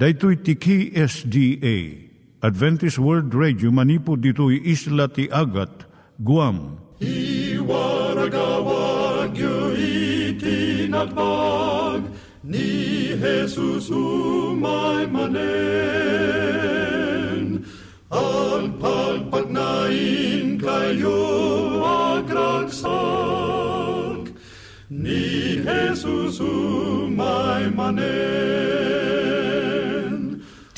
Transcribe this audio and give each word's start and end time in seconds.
Daitui 0.00 0.36
tiki 0.40 0.92
SDA 0.96 2.08
Adventist 2.40 2.96
World 2.96 3.34
Radio 3.36 3.68
manipud 3.68 4.24
ditui 4.24 4.56
isla 4.64 5.12
ti 5.12 5.28
Agat 5.28 5.84
Guam. 6.24 6.80
I 7.04 7.60
waragawag 7.60 9.36
yu 9.36 9.76
ni 12.40 13.12
Jesus 13.12 13.92
umay 13.92 15.04
manen. 15.12 15.44
Ang 18.08 18.80
pagpagnain 18.80 20.56
kayo 20.56 21.20
agkansak 22.16 22.88
ni 24.88 25.60
Jesus 25.60 26.40
umay 26.40 27.68
manen. 27.76 29.49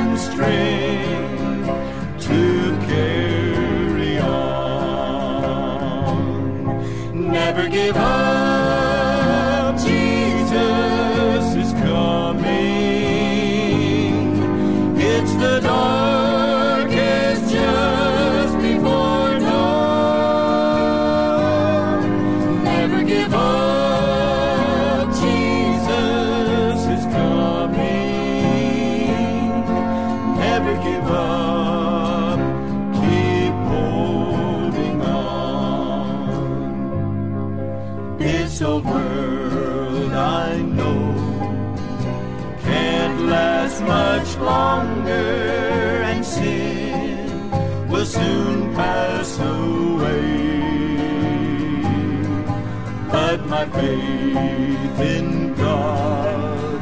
And 0.00 0.18
strength 0.18 0.89
My 53.46 53.66
faith 53.66 55.00
in 55.00 55.54
God 55.54 56.80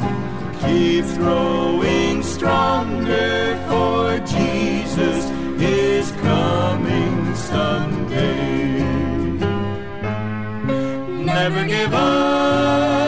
keeps 0.60 1.16
growing 1.16 2.22
stronger, 2.22 3.56
for 3.68 4.18
Jesus 4.26 5.24
is 5.60 6.10
coming 6.20 7.34
someday. 7.34 8.82
Never 11.24 11.66
give 11.66 11.94
up, 11.94 13.07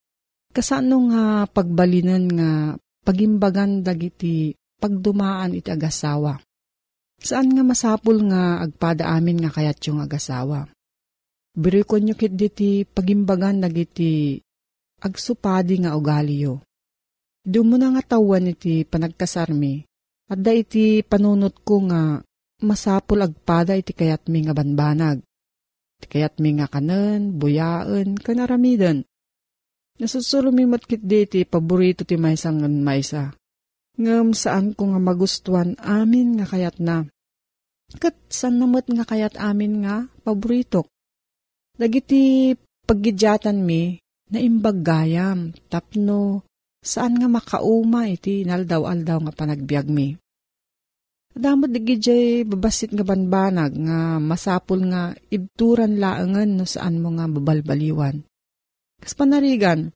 Kasano 0.51 0.97
nga 1.11 1.23
pagbalinan 1.47 2.25
nga 2.27 2.51
pagimbagan 3.07 3.87
dagiti 3.87 4.51
pagdumaan 4.83 5.55
iti 5.55 5.71
agasawa. 5.71 6.35
Saan 7.21 7.55
nga 7.55 7.63
masapul 7.63 8.19
nga 8.27 8.59
agpada 8.59 9.07
amin 9.15 9.39
nga 9.39 9.51
kayat 9.53 9.79
yung 9.87 10.03
agasawa. 10.03 10.67
Birikon 11.55 12.03
nyo 12.03 12.15
kit 12.19 12.35
diti 12.35 12.83
pagimbagan 12.83 13.63
dagiti 13.63 14.39
agsupadi 15.01 15.83
nga 15.83 15.95
ugali 15.95 16.43
Doon 17.41 17.67
mo 17.67 17.75
na 17.77 17.89
nga 17.97 18.15
tawan 18.15 18.53
iti 18.53 18.85
panagkasarmi, 18.85 19.81
at 20.29 20.39
da 20.39 20.53
iti 20.53 21.01
panunot 21.01 21.65
ko 21.65 21.89
nga 21.89 22.21
masapul 22.61 23.25
agpada 23.25 23.73
iti 23.73 23.97
kayat 23.97 24.29
mi 24.29 24.45
nga 24.45 24.53
banbanag. 24.53 25.25
Iti 25.97 26.07
kayat 26.07 26.37
mi 26.37 26.53
nga 26.55 26.69
kanen, 26.69 27.33
buyaan, 27.33 28.13
kanaramidan. 28.15 29.01
Nasusulumimot 30.01 30.89
kit 30.89 31.05
iti 31.05 31.45
paborito 31.45 32.01
ti 32.01 32.17
maysa 32.17 32.49
ngan 32.49 32.81
maysa. 32.81 33.29
Ngam 34.01 34.33
saan 34.33 34.73
ko 34.73 34.89
nga 34.89 34.97
magustuhan 34.97 35.77
amin 35.77 36.41
nga 36.41 36.49
kayat 36.49 36.81
na. 36.81 37.05
Kat 38.01 38.17
san 38.25 38.57
namot 38.57 38.89
nga 38.89 39.05
kayat 39.05 39.37
amin 39.37 39.85
nga 39.85 40.09
paborito. 40.25 40.89
Dagiti 41.77 42.49
paggidyatan 42.89 43.61
mi, 43.61 44.01
na 44.33 44.41
imbag 44.41 44.81
gayam, 44.81 45.53
tapno, 45.69 46.41
saan 46.81 47.21
nga 47.21 47.29
makauma 47.29 48.09
iti 48.09 48.41
naldaw-aldaw 48.41 49.21
nga 49.29 49.33
panagbiag 49.37 49.85
mi. 49.85 50.17
Adamot 51.37 51.69
digi 51.71 51.95
jay 52.01 52.25
babasit 52.43 52.91
nga 52.91 53.05
banbanag 53.05 53.71
nga 53.77 54.17
masapul 54.19 54.81
nga 54.89 55.13
ibturan 55.29 55.95
laangan 56.01 56.59
no 56.59 56.65
saan 56.67 56.99
mo 56.99 57.13
nga 57.15 57.29
babalbaliwan. 57.29 58.19
Kas 59.01 59.17
panarigan, 59.17 59.89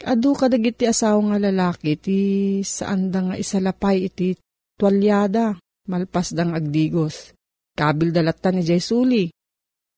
adu 0.00 0.32
ka 0.32 0.48
dagiti 0.48 0.88
asawa 0.88 1.20
nga 1.36 1.38
lalaki 1.52 2.00
ti 2.00 2.18
saan 2.64 3.12
da 3.12 3.20
nga 3.20 3.36
isalapay 3.36 4.08
iti 4.08 4.32
tuwalyada 4.80 5.60
malpas 5.86 6.32
dang 6.32 6.56
agdigos. 6.56 7.36
Kabil 7.76 8.08
dalatan 8.08 8.56
ni 8.56 8.62
Jay 8.64 8.80
Suli. 8.80 9.28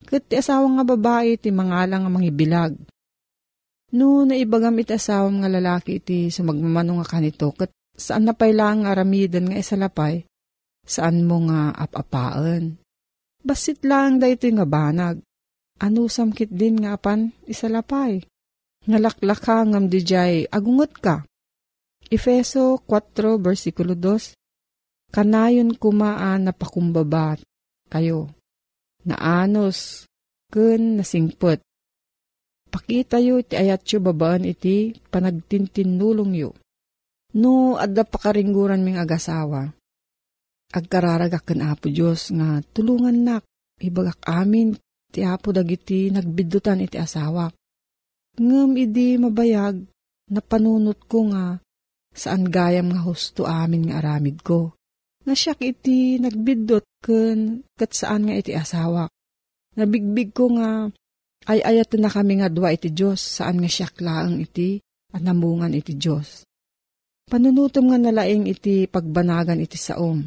Kat 0.02 0.26
ti 0.26 0.34
asawa 0.34 0.66
nga 0.74 0.84
babae 0.84 1.38
ti 1.38 1.54
mangalang 1.54 2.02
nga 2.02 2.10
mangibilag. 2.10 2.74
No, 3.94 4.26
naibagam 4.26 4.76
iti 4.76 4.92
asawam 4.92 5.40
nga 5.40 5.48
lalaki 5.48 6.02
iti 6.02 6.28
sumagmamano 6.28 7.00
nga 7.00 7.06
kanito, 7.08 7.56
kat 7.56 7.72
saan 7.96 8.28
na 8.28 8.36
pailang 8.36 8.84
aramidan 8.84 9.48
nga 9.48 9.56
isalapay, 9.56 10.28
saan 10.84 11.24
mo 11.24 11.48
nga 11.48 11.72
apapaan. 11.72 12.76
Basit 13.40 13.80
lang 13.88 14.20
da 14.20 14.28
ito 14.28 14.44
nga 14.50 14.68
banag. 14.68 15.24
Ano 15.78 16.10
samkit 16.10 16.50
din 16.52 16.84
nga 16.84 16.98
apan 16.98 17.32
isalapay. 17.48 18.20
Ngalaklaka 18.88 19.68
ngam 19.68 19.92
di 19.92 20.00
jay 20.00 20.48
agungot 20.48 20.96
ka. 20.96 21.16
Efeso 22.08 22.80
4 22.88 23.36
versikulo 23.36 23.92
2 23.92 24.32
Kanayon 25.12 25.76
kumaan 25.76 26.48
na 26.48 26.52
pakumbabat 26.56 27.44
kayo. 27.92 28.32
Naanos 29.04 30.08
kun 30.48 31.00
nasingput 31.00 31.60
Pakita 32.68 33.16
yu 33.16 33.40
iti 33.40 33.56
ayat 33.56 33.84
yu 33.88 33.98
babaan 34.00 34.44
iti 34.44 34.92
panagtintinulong 35.08 36.32
yu. 36.36 36.52
No, 37.36 37.76
adda 37.80 38.04
pakaringguran 38.04 38.84
ming 38.84 39.00
agasawa. 39.00 39.72
Agkararagak 40.68 41.48
kan 41.48 41.64
apo 41.64 41.88
Diyos 41.88 42.28
nga 42.28 42.60
tulungan 42.76 43.24
nak, 43.24 43.42
ibagak 43.80 44.20
amin 44.28 44.76
ti 45.08 45.24
apo 45.24 45.48
dagiti 45.48 46.12
nagbidutan 46.12 46.84
iti 46.84 47.00
asawak. 47.00 47.56
Ngem 48.38 48.78
idi 48.78 49.18
mabayag, 49.18 49.82
napanunot 50.30 51.02
ko 51.10 51.26
nga 51.34 51.58
saan 52.14 52.46
gayam 52.46 52.94
nga 52.94 53.02
husto 53.02 53.42
amin 53.46 53.90
nga 53.90 53.98
aramid 53.98 54.42
ko. 54.46 54.74
Nga 55.26 55.34
siyak 55.34 55.60
iti 55.62 56.22
nagbidot 56.22 56.86
ken 57.02 57.66
kat 57.74 57.90
saan 57.92 58.30
nga 58.30 58.34
iti 58.38 58.54
asawak. 58.54 59.10
Nabigbig 59.74 60.30
ko 60.34 60.54
nga 60.54 60.90
ay 61.50 61.62
ayat 61.62 61.94
na 61.98 62.10
kami 62.10 62.42
nga 62.42 62.48
dua 62.50 62.74
iti 62.74 62.90
Diyos 62.90 63.18
saan 63.18 63.62
nga 63.62 63.70
siya 63.70 63.90
klaang 63.90 64.38
iti 64.42 64.78
at 65.14 65.22
namungan 65.22 65.74
iti 65.74 65.94
Diyos. 65.98 66.46
Panunutom 67.28 67.92
nga 67.92 67.98
nalaing 68.00 68.48
iti 68.48 68.88
pagbanagan 68.88 69.60
iti 69.60 69.76
saom. 69.76 70.24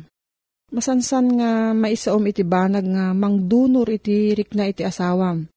Masansan 0.71 1.25
nga 1.35 1.75
maisaom 1.75 2.23
iti 2.31 2.47
banag 2.47 2.85
nga 2.87 3.11
mangdunor 3.11 3.89
iti 3.91 4.31
rikna 4.31 4.69
iti 4.69 4.85
asawam. 4.87 5.49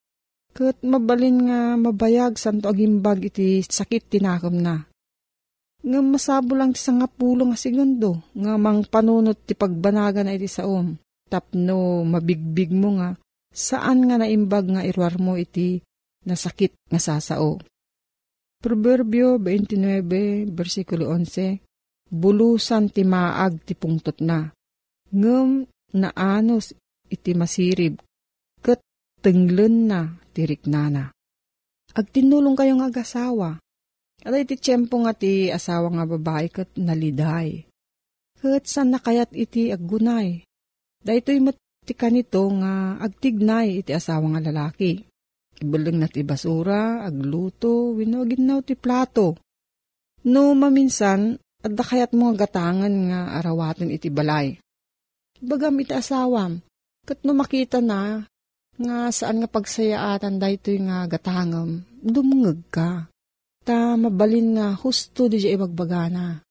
Kat 0.55 0.79
mabalin 0.87 1.51
nga 1.51 1.75
mabayag 1.75 2.39
santo 2.39 2.71
agimbag 2.71 3.27
iti 3.27 3.59
sakit 3.59 4.07
tinakam 4.07 4.55
na. 4.55 4.87
Nga 5.83 5.99
masabo 5.99 6.55
lang 6.55 6.71
ti 6.71 6.79
sangapulo 6.79 7.51
nga 7.51 7.59
segundo 7.59 8.23
nga 8.31 8.55
mang 8.55 8.87
panunot 8.87 9.43
ti 9.43 9.51
pagbanagan 9.51 10.31
na 10.31 10.39
iti 10.39 10.47
saom. 10.47 10.95
Tapno 11.27 12.07
mabigbig 12.07 12.71
mo 12.71 12.95
nga 12.95 13.19
saan 13.51 14.07
nga 14.07 14.15
naimbag 14.15 14.71
nga 14.71 14.81
irwar 14.87 15.19
mo 15.19 15.35
iti 15.35 15.83
nasakit 16.23 16.71
nga 16.87 17.03
sasao. 17.03 17.59
Proverbio 18.63 19.37
29, 19.37 20.55
versikulo 20.55 21.11
11, 21.11 21.59
Bulusan 22.05 22.93
ti 22.93 23.01
maag 23.01 23.65
ti 23.65 23.73
pungtot 23.73 24.21
na, 24.21 24.45
ngem 25.09 25.65
naanos 25.97 26.73
iti 27.09 27.33
masirib, 27.33 27.97
tenglen 29.25 29.89
na 29.89 30.13
tirik 30.37 30.69
nana. 30.69 31.09
Agtinulong 31.97 32.53
kayong 32.53 32.85
agasawa, 32.85 33.57
at 34.21 34.33
iti 34.37 34.53
tiyempo 34.61 35.01
nga 35.01 35.17
ti 35.17 35.49
asawa 35.49 35.89
nga 35.97 36.05
babae 36.05 36.53
ket 36.53 36.69
naliday. 36.77 37.65
Ket 38.37 38.69
san 38.69 38.93
nakayat 38.93 39.33
iti 39.33 39.73
aggunay. 39.73 40.45
Dahito'y 41.01 41.41
mat 41.41 41.57
ti 41.81 41.97
kanito 41.97 42.45
nga 42.61 43.01
agtignay 43.01 43.81
iti 43.81 43.97
asawa 43.97 44.37
nga 44.37 44.41
lalaki. 44.45 45.01
Ibalang 45.55 46.03
na 46.03 46.07
ti 46.11 46.21
basura, 46.21 47.01
agluto, 47.01 47.95
wino 47.95 48.27
ginaw 48.27 48.61
ti 48.61 48.77
plato. 48.77 49.39
No 50.27 50.51
maminsan, 50.51 51.39
adda 51.63 51.83
kayat 51.85 52.11
mga 52.11 52.45
gatangan 52.45 52.93
nga 53.09 53.19
arawatin 53.39 53.93
iti 53.93 54.11
balay. 54.11 54.59
Bagam 55.39 55.79
iti 55.79 55.95
asawam, 55.95 56.59
kat 57.07 57.23
no 57.23 57.31
makita 57.37 57.79
na, 57.79 58.25
nga 58.75 59.07
saan 59.11 59.39
nga 59.39 59.49
pagsayaatan 59.49 60.35
daytoy 60.35 60.83
nga 60.83 61.07
gatangam, 61.07 61.83
dumungag 62.03 62.59
ka. 62.67 63.07
Ta 63.65 63.97
mabalin 63.97 64.59
nga 64.59 64.67
husto 64.77 65.25
di 65.25 65.41
ibagbagana. 65.41 66.43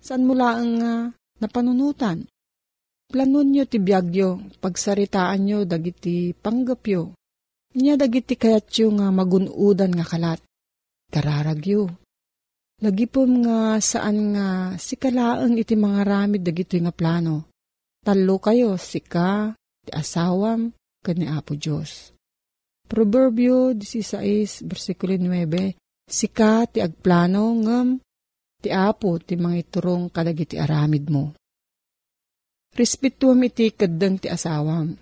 Saan 0.00 0.24
mula 0.24 0.56
ang 0.56 0.72
nga 0.80 0.94
napanunutan? 1.42 2.24
Planon 3.10 3.52
nyo 3.52 3.64
ti 3.68 3.78
biyagyo, 3.78 4.58
pagsaritaan 4.64 5.40
nyo 5.44 5.58
dagiti 5.68 6.32
panggapyo. 6.32 7.12
Nya 7.74 7.98
dagiti 8.00 8.38
kayatyo 8.38 8.94
nga 8.96 9.12
magunudan 9.12 9.92
nga 9.92 10.06
kalat. 10.06 10.40
Kararagyo. 11.10 11.90
Lagipom 12.80 13.44
nga 13.44 13.78
saan 13.78 14.34
nga 14.34 14.48
sikalaang 14.74 15.58
iti 15.58 15.78
mga 15.78 16.00
ramid 16.06 16.42
dagiti 16.42 16.80
nga 16.80 16.94
plano. 16.94 17.50
Talo 18.04 18.36
kayo, 18.42 18.76
sika, 18.76 19.56
ti 19.84 19.90
asawam, 19.94 20.74
kani 21.04 21.28
Apo 21.28 21.52
Diyos. 21.52 22.16
Proverbio 22.88 23.76
16, 23.76 24.64
versikulo 24.64 25.12
9, 25.20 25.76
Sika 26.04 26.64
ti 26.68 26.80
agplano 26.80 27.52
ngem 27.60 27.88
ti 28.60 28.72
Apo 28.72 29.20
ti 29.20 29.36
mga 29.36 29.56
iturong 29.60 30.08
kadagiti 30.08 30.56
aramid 30.56 31.12
mo. 31.12 31.36
Respetuam 32.72 33.44
iti 33.44 33.72
kadang 33.76 34.16
ti 34.16 34.32
asawam. 34.32 34.96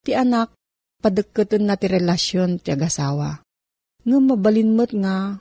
Ti 0.00 0.12
anak, 0.16 0.54
padagkatan 1.02 1.66
na 1.66 1.74
ti 1.76 1.86
relasyon 1.90 2.62
ti 2.62 2.72
agasawa. 2.72 3.42
Nga 4.04 4.18
mabalinmat 4.18 4.90
nga, 4.96 5.38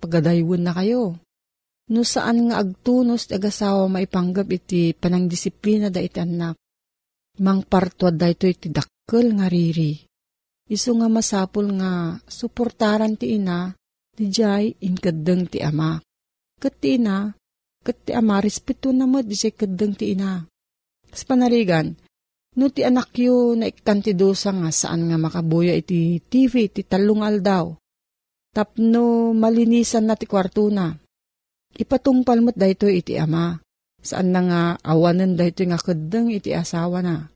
pagadaywon 0.00 0.62
na 0.64 0.72
kayo. 0.72 1.20
No 1.92 2.00
saan 2.00 2.48
nga 2.48 2.64
agtunos 2.64 3.28
ti 3.28 3.36
agasawa 3.36 3.92
maipanggap 3.92 4.48
iti 4.48 4.96
panangdisiplina 4.96 5.92
da 5.92 6.00
iti 6.00 6.16
anak. 6.16 6.56
Mang 7.42 7.66
partuad 7.66 8.14
da 8.14 8.30
ito 8.30 8.46
iti 8.46 8.70
dakkel 8.70 9.34
nga 9.34 9.50
riri. 9.50 9.98
Iso 10.70 10.94
nga 10.94 11.10
masapul 11.10 11.66
nga 11.74 12.14
suportaran 12.30 13.18
ti 13.18 13.34
ina, 13.34 13.74
ti 14.14 14.30
jay 14.30 14.70
inkadeng 14.78 15.50
ti 15.50 15.58
ama. 15.58 15.98
Kat 16.62 16.78
ti 16.78 16.94
ina, 16.94 17.34
kat 17.82 18.06
ti 18.06 18.14
ama, 18.14 18.38
respeto 18.38 18.94
na 18.94 19.10
mo 19.10 19.18
di 19.18 19.34
jay 19.34 19.50
kadeng 19.50 19.98
ti 19.98 20.14
ina. 20.14 20.46
Sa 21.10 21.26
panarigan, 21.26 21.98
no 22.54 22.70
ti 22.70 22.86
anak 22.86 23.10
yu 23.18 23.58
na 23.58 23.66
ikantidosa 23.66 24.54
nga 24.54 24.70
saan 24.70 25.10
nga 25.10 25.18
makabuya 25.18 25.74
iti 25.74 26.22
TV, 26.22 26.70
ti 26.70 26.86
talungal 26.86 27.42
daw. 27.42 27.74
Tapno 28.54 29.34
malinisan 29.34 30.06
na 30.06 30.14
ti 30.14 30.30
kwarto 30.30 30.70
na. 30.70 30.94
Ipatungpal 31.74 32.38
mo't 32.46 32.54
dayto 32.54 32.86
iti 32.86 33.18
ama. 33.18 33.58
Saan 34.04 34.36
na 34.36 34.40
nga 34.44 34.62
awanan 34.84 35.32
dahito 35.32 35.64
nga 35.64 35.80
kadang 35.80 36.28
iti 36.28 36.52
asawa 36.52 37.00
na. 37.00 37.32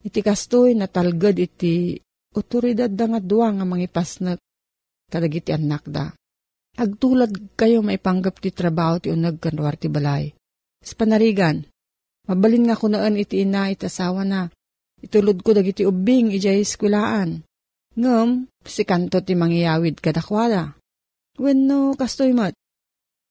Iti 0.00 0.24
kastoy 0.24 0.72
na 0.72 0.88
talgad 0.88 1.36
iti 1.36 2.00
otoridad 2.32 2.88
da 2.88 3.12
nga 3.12 3.20
duwa 3.20 3.52
nga 3.52 3.68
mangipas 3.68 4.24
na 4.24 4.40
kadagiti 5.12 5.52
anak 5.52 5.84
da. 5.84 6.08
Agtulad 6.80 7.52
kayo 7.60 7.84
maipanggap 7.84 8.40
ti 8.40 8.48
trabaho 8.48 9.04
ti 9.04 9.12
unag 9.12 9.36
kanwar 9.36 9.76
ti 9.76 9.92
balay. 9.92 10.32
Sa 10.80 10.96
panarigan, 10.96 11.60
mabalin 12.24 12.72
nga 12.72 12.80
kunaan 12.80 13.20
iti 13.20 13.44
ina 13.44 13.68
iti 13.68 13.84
asawa 13.84 14.24
na. 14.24 14.48
Itulod 15.04 15.44
ko 15.44 15.52
dagiti 15.52 15.84
ubing 15.84 16.32
ijay 16.32 16.64
eskulaan. 16.64 17.44
Ngam, 17.92 18.48
si 18.64 18.88
kanto 18.88 19.20
ti 19.20 19.36
mangyayawid 19.36 20.00
kadakwala. 20.00 20.72
Wenno 21.36 21.92
kastoy 21.92 22.32
mat. 22.32 22.56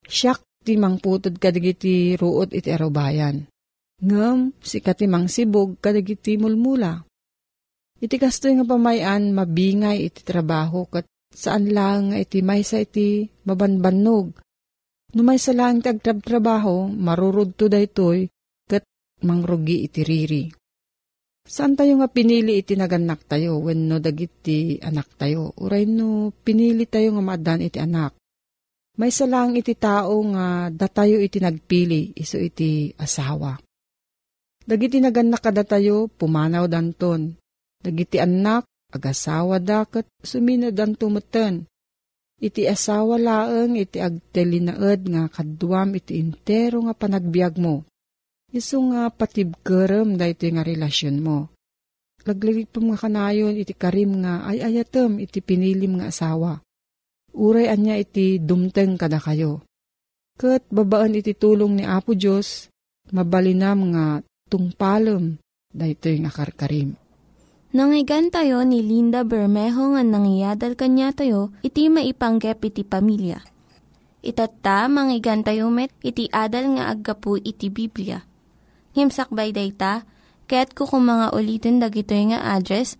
Siyak 0.06 0.46
ti 0.62 0.78
mangputod 0.78 1.42
kadagiti 1.42 2.14
ruot 2.16 2.54
iti 2.54 2.70
arubayan. 2.70 3.46
Ngam, 4.02 4.58
si 4.62 4.82
katimang 4.82 5.30
sibog 5.30 5.78
kadagiti 5.78 6.38
mulmula. 6.38 7.06
Iti 8.02 8.18
kastoy 8.18 8.58
nga 8.58 8.66
pamayan 8.66 9.30
mabingay 9.30 10.10
iti 10.10 10.26
trabaho 10.26 10.90
kat 10.90 11.06
saan 11.30 11.70
lang 11.70 12.18
iti 12.18 12.42
maysa 12.42 12.82
iti 12.82 13.30
mabanbanog. 13.46 14.42
No 15.12 15.22
maysa 15.22 15.54
lang 15.54 15.86
ti 15.86 15.92
agtrab-trabaho, 15.92 16.90
marurod 16.90 17.54
to 17.54 17.70
daytoy 17.70 18.26
kat 18.66 18.82
mangrugi 19.22 19.86
iti 19.86 20.02
riri. 20.02 20.44
Saan 21.42 21.74
tayo 21.74 21.98
nga 21.98 22.10
pinili 22.10 22.62
iti 22.62 22.78
naganak 22.78 23.26
tayo 23.26 23.62
when 23.62 23.90
no 23.90 23.98
dagiti 23.98 24.78
anak 24.82 25.10
tayo? 25.18 25.54
Uray 25.58 25.90
no 25.90 26.30
pinili 26.32 26.86
tayo 26.86 27.18
nga 27.18 27.24
madan 27.26 27.66
iti 27.66 27.82
anak. 27.82 28.21
May 29.00 29.12
lang 29.24 29.56
iti 29.56 29.72
tao 29.80 30.20
nga 30.36 30.68
datayo 30.68 31.24
iti 31.24 31.40
nagpili 31.40 32.12
iso 32.20 32.36
iti 32.36 32.92
asawa. 33.00 33.56
Dagiti 34.62 35.00
naganak 35.02 35.42
kada 35.42 35.64
tayo, 35.66 36.12
pumanaw 36.12 36.68
danton. 36.70 37.34
Dagiti 37.82 38.22
anak, 38.22 38.68
agasawa 38.94 39.58
dakat, 39.58 40.06
sumina 40.22 40.70
danto 40.70 41.10
meten. 41.10 41.66
Iti 42.42 42.66
asawa 42.66 43.22
laeng 43.22 43.78
iti 43.78 44.02
agtelinaed 44.02 45.02
nga 45.08 45.24
kadduam 45.30 45.94
iti 45.98 46.18
intero 46.18 46.86
nga 46.86 46.94
panagbiag 46.98 47.58
mo. 47.58 47.86
Iso 48.52 48.82
nga 48.92 49.08
patibkerem 49.14 50.20
da 50.20 50.28
iti 50.28 50.52
nga 50.52 50.66
relasyon 50.66 51.18
mo. 51.22 51.54
Laglagig 52.28 52.70
pa 52.70 52.84
mga 52.84 53.02
kanayon 53.02 53.56
iti 53.58 53.74
karim 53.74 54.22
nga 54.22 54.46
ay 54.46 54.62
ayatem 54.62 55.18
iti 55.22 55.42
pinilim 55.42 56.02
nga 56.02 56.14
asawa. 56.14 56.62
Uray 57.32 57.72
anya 57.72 57.96
iti 57.96 58.40
dumteng 58.40 59.00
kada 59.00 59.18
kayo. 59.18 59.64
Kat 60.36 60.68
babaan 60.68 61.16
iti 61.16 61.32
tulong 61.32 61.80
ni 61.80 61.84
Apo 61.88 62.12
Diyos, 62.12 62.68
mabalinam 63.12 63.96
nga 63.96 64.06
tungpalem 64.52 65.40
daytoy 65.72 66.20
nga 66.24 66.32
karkarim. 66.32 67.00
Nangyigan 67.72 68.28
tayo 68.28 68.68
ni 68.68 68.84
Linda 68.84 69.24
Bermejo 69.24 69.96
nga 69.96 70.04
nangyadal 70.04 70.76
kanya 70.76 71.16
tayo, 71.16 71.56
iti 71.64 71.88
maipanggep 71.88 72.60
iti 72.68 72.84
pamilya. 72.84 73.40
Itatta, 74.22 74.92
manggigan 74.92 75.42
tayo 75.42 75.72
met, 75.72 75.90
iti 76.04 76.28
adal 76.30 76.76
nga 76.76 76.92
aggapu 76.92 77.40
iti 77.40 77.72
Biblia. 77.72 78.28
Ngimsakbay 78.92 79.56
dayta, 79.56 80.04
kaya't 80.52 80.76
kukum 80.76 81.08
mga 81.08 81.32
ulitin 81.32 81.80
dagito 81.80 82.12
nga 82.12 82.44
address, 82.60 83.00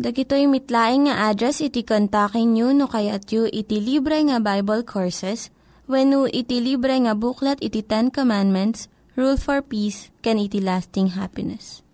Dagitoy 0.00 0.48
mitlaing 0.48 1.12
nga 1.12 1.28
address 1.28 1.60
iti 1.60 1.84
kontakin 1.84 2.56
nyo 2.56 2.72
no 2.72 2.88
kayat 2.88 3.28
yu 3.28 3.44
iti 3.44 3.84
libre 3.84 4.16
nga 4.24 4.40
Bible 4.40 4.80
Courses 4.80 5.52
when 5.84 6.16
iti 6.32 6.56
libre 6.56 6.96
nga 7.04 7.12
buklat 7.12 7.60
iti 7.60 7.84
Ten 7.84 8.08
Commandments 8.08 8.88
Rule 9.12 9.36
for 9.36 9.60
Peace, 9.60 10.08
can 10.24 10.40
iti 10.40 10.56
lasting 10.56 11.12
happiness. 11.20 11.84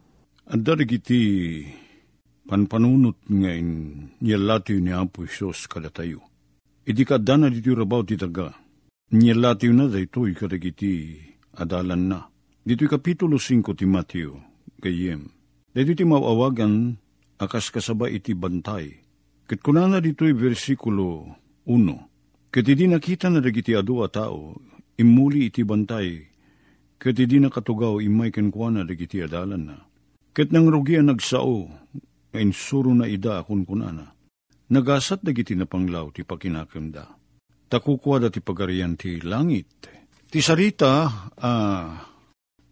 Anda 0.46 0.78
iti 0.86 1.18
panpanunot 2.46 3.26
ngayon 3.26 3.70
niyalatiw 4.22 4.78
ni 4.78 4.94
Apo 4.94 5.26
Isos 5.26 5.66
kada 5.66 5.90
tayo. 5.90 6.22
Idi 6.86 7.02
ka 7.02 7.18
dana 7.18 7.50
dito 7.50 7.74
rabaw 7.74 8.06
ti 8.06 8.14
taga. 8.14 8.54
Niyalatiw 9.10 9.74
na 9.74 9.90
daytoy 9.90 10.30
kadagiti 10.38 11.18
adalan 11.58 12.06
na. 12.06 12.22
Dito 12.62 12.86
kapitulo 12.86 13.34
5 13.34 13.66
ti 13.74 13.82
Mateo, 13.82 14.38
kayem. 14.78 15.26
Dito 15.74 15.90
ti 15.98 16.06
mawawagan 16.06 17.02
akas 17.40 17.72
kasaba 17.72 18.08
iti 18.08 18.32
bantay. 18.32 18.92
Kat 19.46 19.62
kunana 19.62 20.02
dito'y 20.02 20.34
versikulo 20.34 21.36
1. 21.64 22.50
Kat 22.50 22.66
di 22.66 22.86
nakita 22.88 23.30
na 23.30 23.38
dagiti 23.38 23.76
adu 23.76 24.02
a 24.02 24.08
tao, 24.08 24.56
imuli 24.98 25.52
iti 25.52 25.62
bantay 25.62 26.36
ket 26.96 27.16
di 27.20 27.38
nakatugaw 27.38 28.00
imay 28.00 28.32
kenkwana 28.32 28.82
dagiti 28.84 29.20
adalan 29.20 29.62
na. 29.68 29.76
Ket 30.32 30.52
nang 30.52 30.68
rugian 30.68 31.08
nagsao, 31.08 31.68
ngayon 32.32 32.52
suro 32.52 32.92
na 32.92 33.08
ida 33.08 33.40
akun 33.40 33.64
kunana. 33.64 34.12
Nagasat 34.66 35.22
dagiti 35.22 35.54
na 35.54 35.64
panglaw 35.64 36.10
ti 36.12 36.26
pakinakemda. 36.26 37.06
Takukwa 37.70 38.20
da 38.20 38.28
ti 38.28 38.42
pagarian 38.42 38.98
ti 38.98 39.22
langit. 39.22 39.88
Ti 40.26 40.40
sarita, 40.42 41.06
uh, 41.38 41.88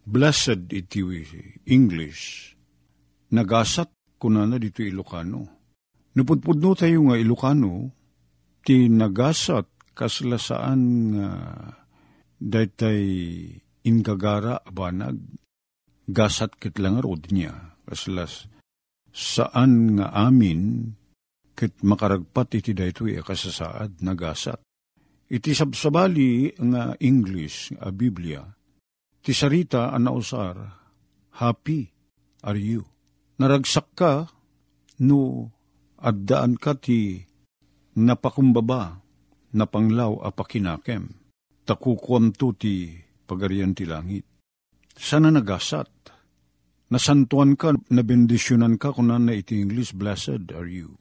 blessed 0.03 0.69
iti 0.75 1.01
English, 1.71 2.53
nagasat 3.31 3.94
kunana 4.19 4.55
dito 4.59 4.81
Ilocano. 4.81 5.41
Napudpudno 6.15 6.71
tayo 6.73 7.11
nga 7.11 7.15
Ilocano, 7.19 7.91
ti 8.65 8.87
nagasat 8.87 9.95
kaslasaan 9.95 10.81
nga 11.15 11.29
daytay 12.39 13.03
ingagara 13.85 14.59
abanag, 14.65 15.19
gasat 16.09 16.57
kit 16.57 16.81
lang 16.81 16.99
rod 16.99 17.29
niya, 17.31 17.77
kaslas 17.85 18.49
saan 19.15 19.95
nga 19.95 20.11
amin, 20.11 20.91
kit 21.55 21.79
makaragpat 21.79 22.59
iti 22.59 22.75
daytoy 22.75 23.15
kasasaad 23.23 24.03
na 24.03 24.11
gasat. 24.11 24.59
Iti 25.31 25.55
sabsabali 25.55 26.53
nga 26.59 26.93
English, 26.99 27.73
a 27.79 27.89
Biblia, 27.89 28.43
ti 29.23 29.31
sarita 29.33 29.89
ang 29.95 30.11
nausar, 30.11 30.59
happy 31.39 31.89
are 32.45 32.59
you. 32.59 32.83
Naragsak 33.35 33.87
ka, 33.99 34.31
no 35.03 35.51
addaan 35.99 36.55
ka 36.55 36.79
ti 36.79 37.19
napakumbaba, 37.99 39.03
napanglaw 39.51 40.23
a 40.23 40.31
pakinakem. 40.31 41.11
Takukwam 41.65 42.31
to 42.31 42.55
ti 42.55 42.95
pagarian 43.25 43.75
ti 43.75 43.83
langit. 43.83 44.23
Sana 44.95 45.33
nagasat. 45.33 45.91
Nasantuan 46.85 47.57
ka, 47.57 47.73
nabendisyonan 47.89 48.77
ka 48.77 48.93
kung 48.93 49.09
na 49.09 49.33
iti 49.33 49.57
English, 49.57 49.97
blessed 49.97 50.53
are 50.53 50.69
you. 50.69 50.95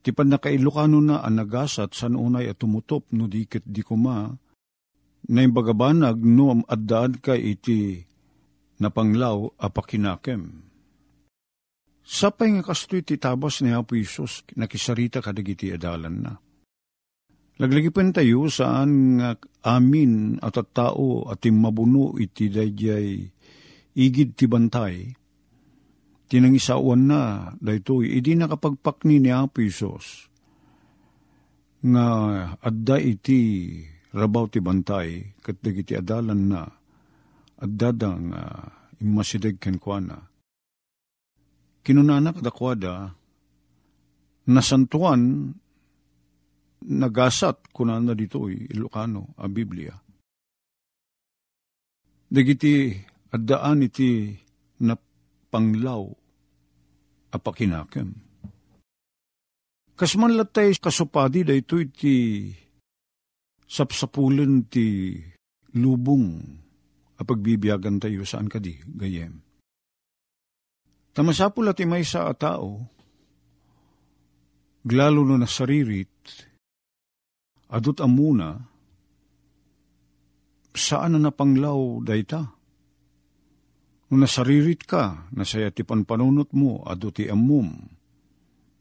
Ti 0.00 0.16
pan 0.16 0.32
nakailokano 0.32 1.02
na 1.02 1.20
ang 1.20 1.36
nagasat 1.36 1.92
san 1.92 2.16
unay 2.16 2.48
at 2.48 2.56
tumutop 2.56 3.10
no 3.12 3.28
dikit 3.28 3.66
di 3.68 3.84
kuma, 3.84 4.32
na 5.28 5.38
yung 5.44 5.52
bagabanag 5.52 6.16
no 6.24 6.64
addaan 6.64 7.20
ka 7.20 7.36
iti 7.36 8.00
napanglaw 8.80 9.60
apakinakem. 9.60 10.69
Sapay 12.10 12.50
nga 12.58 12.66
kastoy 12.66 13.06
ti 13.06 13.22
tabas 13.22 13.62
ni 13.62 13.70
Apo 13.70 13.94
Isos, 13.94 14.42
nakisarita 14.58 15.22
kadagiti 15.22 15.70
adalan 15.70 16.16
na 16.26 16.34
Laglagi 17.60 17.92
pa 17.92 18.00
tayo 18.08 18.48
saan 18.48 19.20
nga 19.20 19.36
amin 19.68 20.40
at 20.40 20.56
at 20.56 20.72
tao 20.72 21.28
at 21.28 21.44
mabuno 21.52 22.16
iti 22.16 22.48
dayjay 22.48 23.20
igid 24.00 24.32
ti 24.32 24.48
bantay. 24.48 25.12
Tinangisawan 26.24 27.04
na 27.04 27.52
daytoy 27.60 28.16
idi 28.16 28.32
nakapagpakni 28.32 29.20
ni 29.20 29.28
Apo 29.28 29.60
Isos 29.60 30.32
nga 31.84 32.06
adda 32.64 32.96
iti 32.96 33.76
rabaw 34.16 34.48
ti 34.48 34.64
bantay 34.64 35.36
kat 35.44 35.60
dagiti 35.60 35.92
adalan 35.92 36.40
na 36.48 36.64
adda 37.60 37.92
da 37.92 38.10
nga 38.16 38.42
imasideg 39.04 39.60
kenkwana. 39.60 40.29
Kinunanak 41.80 42.44
dakwada 42.44 43.16
nasantuan 44.50 45.52
nagasat 46.84 47.72
kuna 47.72 48.00
na 48.00 48.12
dito 48.16 48.48
Ilocano 48.48 49.36
a 49.36 49.48
Biblia. 49.48 49.92
Dagiti 52.30 52.94
addaan 53.32 53.84
iti 53.84 54.32
na 54.86 54.94
panglaw 55.50 56.04
apakinakem. 57.34 58.10
Kasman 59.98 60.38
latay 60.38 60.72
kasupadi 60.78 61.44
da 61.44 61.52
ito 61.52 61.76
iti 61.76 62.48
sapsapulen 63.66 64.66
ti 64.70 65.18
lubong 65.76 66.26
a 67.20 67.22
pagbibiyagan 67.22 68.00
tayo 68.00 68.24
saan 68.24 68.48
kadi 68.48 68.80
gayem. 68.96 69.49
Tamasapul 71.20 71.68
at 71.68 71.76
imay 71.76 72.00
sa 72.00 72.32
tao, 72.32 72.80
glalo 74.80 75.20
no 75.20 75.36
na 75.36 75.44
saririt, 75.44 76.08
adut 77.68 78.00
amuna, 78.00 78.56
saan 80.72 81.20
na 81.20 81.28
napanglaw 81.28 82.00
dayta? 82.00 82.48
No 84.08 84.16
nasaririt 84.16 84.88
ka, 84.88 85.28
nasaya 85.36 85.68
ti 85.68 85.84
panpanunot 85.84 86.56
mo, 86.56 86.80
adut 86.88 87.20
ti 87.20 87.28
amum, 87.28 87.68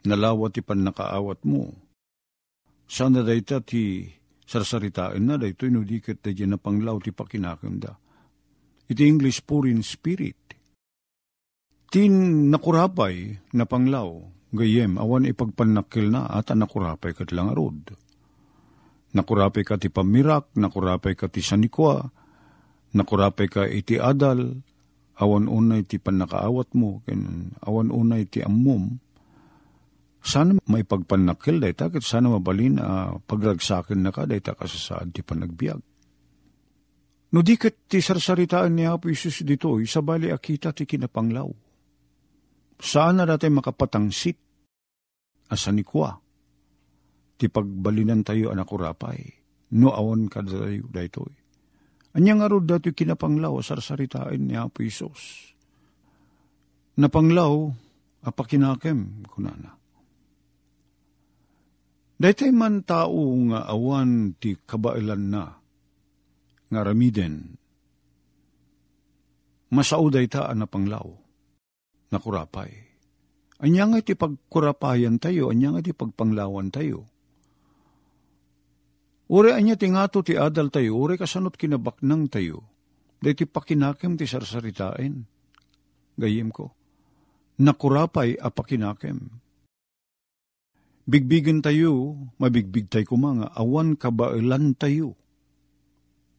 nalawa 0.08 0.48
ti 0.48 0.64
pan 0.64 0.88
nakaawat 0.88 1.44
mo. 1.44 1.76
Sana 2.88 3.20
dayta 3.20 3.60
ti 3.60 4.08
sarsaritain 4.48 5.28
na 5.28 5.36
dayto 5.36 5.68
inudikit 5.68 6.24
da 6.24 6.32
na 6.48 6.56
panglaw 6.56 7.04
ti 7.04 7.12
pakinakam 7.12 7.84
da. 7.84 8.00
Iti 8.88 9.04
English 9.04 9.44
purin 9.44 9.84
spirit 9.84 10.39
Tin 11.90 12.14
nakurapay 12.54 13.42
na 13.58 13.66
panglaw, 13.66 14.22
gayem 14.54 15.02
awan 15.02 15.26
ipagpanakil 15.26 16.14
na 16.14 16.30
ata 16.30 16.54
nakurapay 16.54 17.18
kat 17.18 17.34
lang 17.34 17.50
arod. 17.50 17.98
Nakurapay 19.18 19.66
ka 19.66 19.82
ti 19.82 19.90
pamirak, 19.90 20.54
nakurapay 20.54 21.18
ka 21.18 21.34
ti 21.34 21.42
sanikwa, 21.42 22.14
nakurapay 22.94 23.50
ka 23.50 23.66
iti 23.66 23.98
adal, 23.98 24.62
awan 25.18 25.50
unay 25.50 25.82
ti 25.82 25.98
panakaawat 25.98 26.78
mo, 26.78 27.02
ken 27.10 27.58
awan 27.66 27.90
unay 27.90 28.30
ti 28.30 28.46
ammom, 28.46 29.02
sana 30.22 30.62
may 30.70 30.86
pagpanakil 30.86 31.58
dayta, 31.58 31.90
kat 31.90 32.06
sana 32.06 32.30
mabalin 32.30 32.78
uh, 32.78 33.18
pagragsakin 33.26 34.06
na 34.06 34.14
ka 34.14 34.30
dayta 34.30 34.54
kasasaad 34.54 35.10
ti 35.10 35.26
panagbiag. 35.26 35.82
No 37.34 37.42
di 37.42 37.58
kat 37.58 37.90
ti 37.90 37.98
sarsaritaan 37.98 38.78
ni 38.78 38.86
Apo 38.86 39.10
Isus 39.10 39.42
dito, 39.42 39.82
isabali 39.82 40.30
akita 40.30 40.70
ti 40.70 40.86
kinapanglaw 40.86 41.69
Saan 42.80 43.20
na 43.20 43.28
dati 43.28 43.52
makapatangsit 43.52 44.40
asanikwa 45.52 46.16
ti 47.36 47.52
pagbalinan 47.52 48.24
tayo 48.24 48.56
anak 48.56 48.72
urapay 48.72 49.20
no 49.76 49.92
awan 49.92 50.32
ka 50.32 50.40
tayo 50.42 50.88
daytoy. 50.88 51.34
Anyang 52.16 52.42
arod 52.42 52.66
dati 52.66 52.96
kinapanglaw 52.96 53.60
sarsaritain 53.62 54.42
ni 54.42 54.58
Apo 54.58 54.82
Isos. 54.82 55.54
Napanglaw 56.98 57.70
apakinakem 58.26 59.28
kunana. 59.30 59.78
Daytay 62.20 62.52
man 62.52 62.84
tao 62.84 63.32
nga 63.48 63.64
awan 63.70 64.36
ti 64.36 64.58
kabailan 64.58 65.24
na 65.32 65.46
nga 66.70 66.82
ramiden 66.84 67.56
masauday 69.72 70.28
ta 70.28 70.52
na 70.52 70.68
panglaw 70.68 71.08
nakurapay. 72.10 72.90
Anya 73.60 73.92
nga 73.92 73.98
iti 74.00 74.16
pagkurapayan 74.16 75.20
tayo, 75.20 75.52
anya 75.52 75.76
nga 75.76 75.82
iti 75.84 75.92
pagpanglawan 75.92 76.72
tayo. 76.72 77.04
Uri 79.30 79.54
anya 79.54 79.76
ti 79.78 79.92
ngato 79.92 80.26
ti 80.26 80.34
adal 80.40 80.74
tayo, 80.74 80.98
uri 80.98 81.20
kasanot 81.20 81.54
kinabaknang 81.60 82.32
tayo. 82.32 82.66
Dahil 83.20 83.36
ti 83.36 83.46
pakinakem 83.46 84.16
ti 84.16 84.26
sarsaritain. 84.26 85.28
Gayim 86.16 86.50
ko. 86.56 86.72
Nakurapay 87.60 88.40
a 88.40 88.48
pakinakem. 88.48 89.20
Bigbigan 91.04 91.60
tayo, 91.60 92.16
mabigbig 92.40 92.88
tayo 92.88 93.06
kumanga, 93.12 93.52
awan 93.52 94.00
kabailan 94.00 94.72
tayo. 94.80 95.20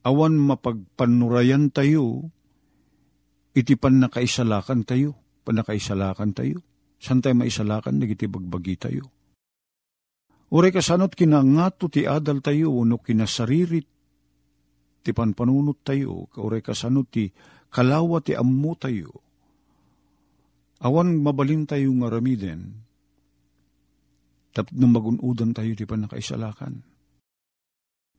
Awan 0.01 0.41
mapagpanurayan 0.41 1.69
tayo, 1.69 2.33
iti 3.53 3.77
pan 3.77 4.01
nakaisalakan 4.01 4.81
tayo 4.89 5.20
panakaisalakan 5.43 6.31
tayo. 6.33 6.59
San 7.01 7.17
tayo 7.17 7.33
maisalakan, 7.33 7.97
nagiti 7.97 8.29
bagbagi 8.29 8.77
tayo. 8.77 9.09
Ure 10.51 10.69
kasanot 10.69 11.15
kinangato 11.15 11.87
ti 11.87 12.05
adal 12.05 12.43
tayo, 12.43 12.83
no 12.83 12.99
kinasaririt, 12.99 13.87
ti 15.01 15.09
panpanunot 15.15 15.81
tayo, 15.81 16.29
ure 16.37 16.59
kasanot 16.61 17.07
ti 17.09 17.31
kalawa 17.71 18.21
ti 18.21 18.37
ammo 18.37 18.75
tayo. 18.77 19.09
Awan 20.83 21.23
mabalin 21.23 21.65
tayo 21.65 21.89
nga 22.03 22.11
ramiden, 22.11 22.83
tapno 24.51 24.85
magunudan 24.91 25.55
tayo 25.55 25.71
ti 25.73 25.87
panakaisalakan. 25.87 26.83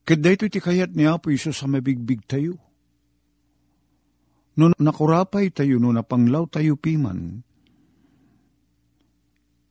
Kada 0.02 0.28
ito 0.34 0.50
ti 0.50 0.58
kayat 0.58 0.98
ni 0.98 1.06
Apo 1.06 1.30
Isos 1.30 1.54
sa 1.54 1.70
mabigbig 1.70 2.26
tayo 2.26 2.58
No 4.52 4.68
nakurapay 4.68 5.48
tayo, 5.48 5.80
no 5.80 5.96
napanglaw 5.96 6.44
tayo 6.44 6.76
piman, 6.76 7.40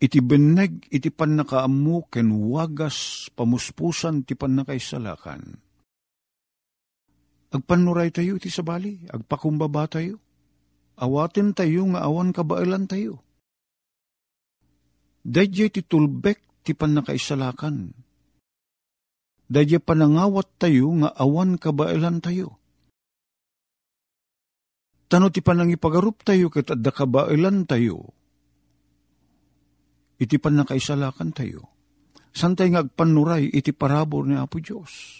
iti 0.02 0.18
beneg 0.26 0.90
iti 0.90 1.14
pan 1.14 1.38
nakaamu 1.38 2.10
ken 2.10 2.34
wagas 2.50 3.30
pamuspusan 3.38 4.26
ti 4.26 4.34
pan 4.34 4.58
nakaisalakan. 4.58 5.62
Agpanuray 7.52 8.10
tayo 8.10 8.40
iti 8.42 8.50
sabali, 8.50 9.06
agpakumbaba 9.12 9.86
tayo. 9.86 10.18
Awatin 10.98 11.52
tayo 11.52 11.84
nga 11.94 12.08
awan 12.08 12.32
kabailan 12.32 12.88
tayo. 12.88 13.22
Dadya 15.22 15.70
ti 15.70 15.84
tulbek 15.86 16.64
ti 16.66 16.74
pan 16.74 16.96
nakaisalakan. 16.98 17.92
Dadya 19.52 19.84
panangawat 19.84 20.48
tayo 20.58 20.90
nga 21.04 21.12
awan 21.12 21.60
kabailan 21.60 22.24
tayo 22.24 22.61
Tano 25.12 25.28
ti 25.28 25.44
panang 25.44 25.68
ipagarup 25.68 26.24
tayo 26.24 26.48
ket 26.48 26.72
adda 26.72 26.88
kabailan 26.96 27.68
tayo. 27.68 28.16
Iti 30.16 30.40
pan 30.40 30.56
nakaisalakan 30.56 31.36
tayo. 31.36 31.68
Santay 32.32 32.72
nga 32.72 32.88
agpanuray 32.88 33.52
iti 33.52 33.76
parabor 33.76 34.24
ni 34.24 34.40
Apo 34.40 34.64
Diyos. 34.64 35.20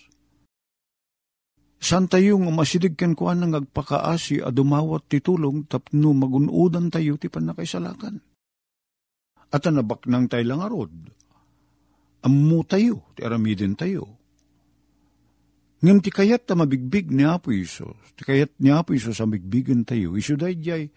San 1.76 2.08
tayo 2.08 2.40
nga 2.40 2.56
masidig 2.56 2.96
kuan 2.96 3.44
nga 3.44 3.60
agpakaasi 3.60 4.40
a 4.40 4.48
dumawat 4.48 5.12
ti 5.12 5.20
tulong 5.20 5.68
tapno 5.68 6.16
magunudan 6.16 6.88
tayo 6.88 7.20
ti 7.20 7.28
pan 7.28 7.52
nakaisalakan. 7.52 8.16
At 9.52 9.68
anabak 9.68 10.08
nang 10.08 10.32
tayo 10.32 10.48
lang 10.48 10.64
arod. 10.64 10.94
Ammo 12.24 12.64
tayo, 12.64 13.12
ti 13.20 13.28
aramidin 13.28 13.76
tayo 13.76 14.21
Ngem 15.82 15.98
ti 15.98 16.14
kayat 16.14 16.46
ta 16.46 16.54
mabigbig 16.54 17.10
ni 17.10 17.26
Apo 17.26 17.50
Isos, 17.50 17.98
ti 18.14 18.22
kayat 18.22 18.54
ni 18.62 18.70
Apo 18.70 18.94
Isos 18.94 19.18
ang 19.18 19.34
bigbigan 19.34 19.82
tayo, 19.82 20.14
iso 20.14 20.38
day 20.38 20.54
jay, 20.62 20.94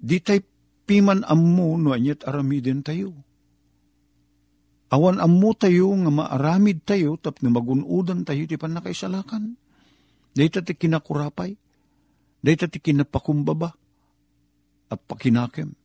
di 0.00 0.16
tay 0.24 0.40
piman 0.88 1.20
ammo 1.28 1.76
no 1.76 1.92
anyat 1.92 2.24
aramiden 2.24 2.80
tayo. 2.80 3.12
Awan 4.88 5.20
ammo 5.20 5.52
tayo 5.52 5.92
nga 5.92 6.08
maaramid 6.08 6.80
tayo 6.88 7.20
tap 7.20 7.44
na 7.44 7.52
magunudan 7.52 8.24
tayo 8.24 8.48
ti 8.48 8.56
panakaisalakan. 8.56 9.52
Dahita 10.32 10.64
ti 10.64 10.72
kinakurapay, 10.72 11.52
dahita 12.40 12.72
ti 12.72 12.80
kinapakumbaba, 12.80 13.68
at 14.88 15.00
pakinakem. 15.04 15.76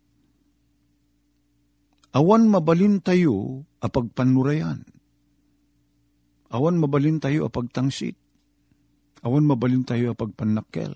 Awan 2.16 2.48
mabalin 2.48 3.04
tayo 3.04 3.68
a 3.84 3.92
pagpanurayan 3.92 4.88
Awan 6.54 6.78
mabalin 6.78 7.18
tayo 7.18 7.50
a 7.50 7.52
pagtangsit. 7.52 8.14
Awan 9.26 9.50
mabalin 9.50 9.82
tayo 9.82 10.14
a 10.14 10.16
pagpanakkel. 10.16 10.94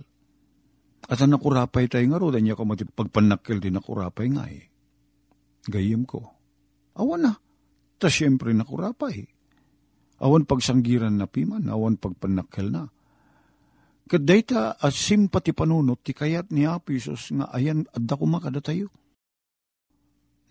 At 1.09 1.17
ang 1.17 1.33
nakurapay 1.33 1.89
tayo 1.89 2.05
nga 2.13 2.21
ro, 2.21 2.29
niya 2.29 2.53
ko 2.53 2.67
mati 2.69 2.85
pagpanakkel 2.85 3.57
din 3.57 3.81
nakurapay 3.81 4.27
nga 4.37 4.45
eh. 4.45 4.69
Gayim 5.65 6.05
ko. 6.05 6.21
Awan 7.01 7.25
na. 7.25 7.33
Ta 7.97 8.05
siyempre 8.05 8.53
nakurapay. 8.53 9.25
Awan 10.21 10.45
pagsanggiran 10.45 11.17
na 11.17 11.25
piman, 11.25 11.65
awan 11.73 11.97
pagpanakkel 11.97 12.69
na. 12.69 12.85
Kadayta 14.07 14.77
at 14.77 14.93
simpati 14.93 15.57
panunot, 15.57 16.05
ti 16.05 16.13
kayat 16.13 16.53
ni 16.53 16.69
Apo 16.69 16.93
nga 16.93 17.49
ayan 17.49 17.89
adda 17.97 18.13
kumakada 18.13 18.61
tayo. 18.61 18.93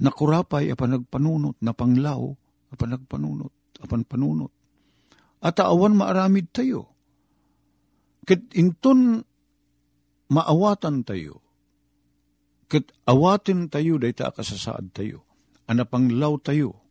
Nakurapay 0.03 0.75
apan 0.75 0.99
nagpanunot, 0.99 1.57
napanglaw, 1.63 2.21
apan 2.75 2.91
nagpanunot, 2.99 3.55
apan 3.81 4.03
panunot 4.05 4.56
at 5.43 5.61
awan 5.61 5.99
maaramid 5.99 6.53
tayo. 6.53 6.93
Kat 8.27 8.43
inton 8.59 9.23
maawatan 10.33 11.07
tayo, 11.07 11.43
kat 12.67 12.91
awatin 13.07 13.71
tayo 13.71 14.03
day 14.03 14.11
ta 14.11 14.35
kasasaad 14.35 14.91
tayo, 14.91 15.23
anapang 15.71 16.11
law 16.11 16.35
tayo, 16.43 16.83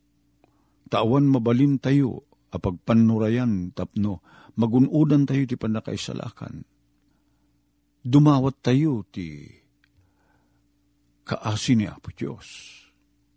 tawan 0.88 1.28
mabalin 1.28 1.76
tayo, 1.76 2.24
apag 2.48 2.80
panurayan 2.88 3.76
tapno, 3.76 4.24
magunudan 4.56 5.28
tayo 5.28 5.44
ti 5.44 5.60
panakaisalakan. 5.60 6.64
Dumawat 8.06 8.62
tayo 8.64 9.04
ti 9.10 9.44
kaasi 11.26 11.74
ni 11.74 11.84
Apo 11.90 12.14
Diyos. 12.14 12.46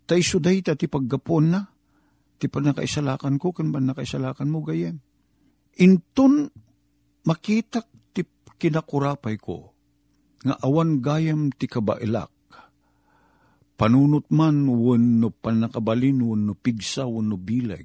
Ta 0.06 0.14
isuday 0.14 0.62
ta 0.62 0.78
ti 0.78 0.86
paggapon 0.86 1.44
na, 1.50 1.60
ti 2.40 2.48
pa 2.48 2.64
nakaisalakan 2.64 3.36
ko, 3.36 3.52
kan 3.52 3.68
ba 3.68 3.84
mo 4.48 4.64
gayem. 4.64 4.96
Inton 5.76 6.48
makita 7.28 7.84
ti 8.16 8.24
kinakurapay 8.56 9.36
ko, 9.36 9.76
nga 10.40 10.56
awan 10.64 11.04
gayam 11.04 11.52
ti 11.52 11.68
kabailak, 11.68 12.32
panunot 13.76 14.32
man 14.32 14.64
wano 14.64 15.28
panakabalin, 15.28 16.24
wano 16.24 16.56
pigsa, 16.56 17.04
wano 17.04 17.36
bileg, 17.36 17.84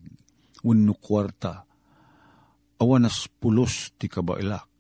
wano 0.64 0.96
kwarta, 0.96 1.68
awanas 2.80 3.28
pulos 3.28 3.92
ti 4.00 4.08
kabailak. 4.08 4.72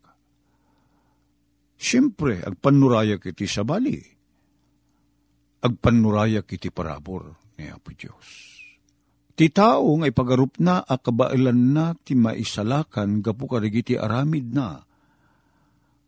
Siyempre, 1.75 2.39
agpanurayak 2.39 3.35
iti 3.35 3.51
sabali. 3.51 3.99
Agpanurayak 5.59 6.47
iti 6.55 6.71
parabor 6.71 7.35
ni 7.59 7.67
Apo 7.67 7.91
Diyos. 7.91 8.54
Ti 9.36 9.52
tao 9.52 10.00
nga 10.00 10.08
ipagarup 10.08 10.63
na 10.63 10.80
akabailan 10.80 11.76
na 11.76 11.91
ti 11.91 12.15
maisalakan 12.15 13.19
gapu 13.19 13.52
karigiti 13.52 14.00
aramid 14.00 14.56
na 14.56 14.80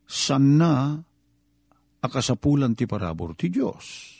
san 0.07 0.55
na 0.55 0.95
akasapulan 1.99 2.71
ti 2.71 2.87
parabor 2.87 3.35
ti 3.35 3.51
Diyos. 3.51 4.15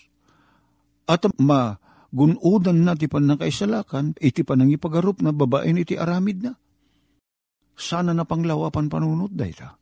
At 1.08 1.24
magunudan 1.40 2.84
na 2.84 3.00
ti 3.00 3.08
panakaisalakan 3.08 4.20
iti 4.20 4.44
panangipagarup 4.44 5.24
na 5.24 5.32
babaen 5.32 5.80
iti 5.80 5.96
aramid 5.96 6.44
na. 6.44 6.52
Sana 7.80 8.12
na 8.12 8.28
panglawapan 8.28 8.92
panunod 8.92 9.32
dayta. 9.32 9.80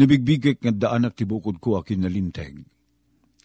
Nabigbigek 0.00 0.64
nga 0.64 0.72
daanak 0.72 1.12
ti 1.12 1.28
bukod 1.28 1.60
ko 1.60 1.76
akin 1.76 2.08
nalinteg. 2.08 2.56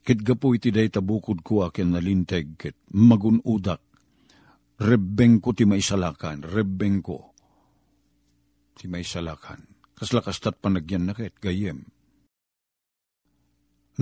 Ket 0.05 0.23
gapo 0.23 0.55
iti 0.55 0.71
dayta 0.71 1.03
bukod 1.03 1.43
ko 1.43 1.67
akin 1.67 1.99
nalinteg 1.99 2.55
ket 2.55 2.79
magunudak. 2.95 3.83
Rebeng 4.75 5.39
ko 5.39 5.55
ti 5.55 5.63
maisalakan, 5.63 6.43
rebeng 6.43 6.99
ko 6.99 7.31
ti 8.75 8.91
maisalakan. 8.91 9.63
Kaslakastat 9.95 10.59
panagyan 10.59 11.07
na 11.07 11.15
ket, 11.15 11.39
gayem. 11.39 11.87